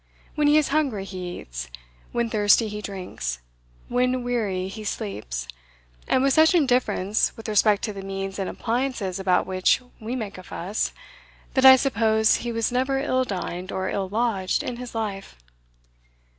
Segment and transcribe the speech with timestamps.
[0.33, 1.69] When he is hungry he eats;
[2.11, 3.39] when thirsty he drinks;
[3.87, 5.47] when weary he sleeps;
[6.07, 10.39] and with such indifference with respect to the means and appliances about which we make
[10.39, 10.91] a fuss,
[11.53, 15.37] that I suppose he was never ill dined or ill lodged in his life.